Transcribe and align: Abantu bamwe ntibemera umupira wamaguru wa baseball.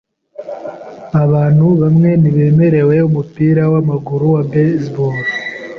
Abantu 1.23 1.67
bamwe 1.81 2.09
ntibemera 2.21 2.79
umupira 3.07 3.63
wamaguru 3.73 4.25
wa 4.35 4.41
baseball. 4.51 5.15